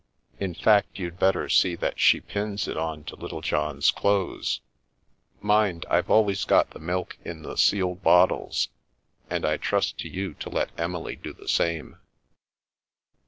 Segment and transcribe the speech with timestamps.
[0.39, 4.59] In fact, you'd better see that she pins it on to Littlejohn's clothes.
[5.41, 8.69] Mind, I've always got the milk in the sealed bottles,
[9.29, 11.97] and I trust to you to let Emily do the same."